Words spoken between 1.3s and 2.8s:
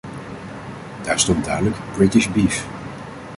duidelijk "British beef".